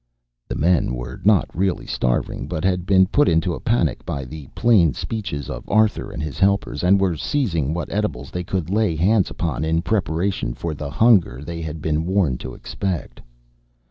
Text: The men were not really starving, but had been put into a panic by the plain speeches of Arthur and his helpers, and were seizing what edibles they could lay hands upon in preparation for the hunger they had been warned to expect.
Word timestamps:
The 0.47 0.55
men 0.55 0.95
were 0.95 1.21
not 1.23 1.55
really 1.55 1.85
starving, 1.85 2.47
but 2.47 2.63
had 2.63 2.87
been 2.87 3.05
put 3.05 3.29
into 3.29 3.53
a 3.53 3.59
panic 3.59 4.03
by 4.03 4.25
the 4.25 4.47
plain 4.55 4.93
speeches 4.93 5.47
of 5.47 5.63
Arthur 5.69 6.09
and 6.09 6.23
his 6.23 6.39
helpers, 6.39 6.81
and 6.83 6.99
were 6.99 7.15
seizing 7.15 7.71
what 7.71 7.91
edibles 7.93 8.31
they 8.31 8.43
could 8.43 8.71
lay 8.71 8.95
hands 8.95 9.29
upon 9.29 9.63
in 9.63 9.83
preparation 9.83 10.55
for 10.55 10.73
the 10.73 10.89
hunger 10.89 11.43
they 11.43 11.61
had 11.61 11.83
been 11.83 12.07
warned 12.07 12.39
to 12.39 12.55
expect. 12.55 13.21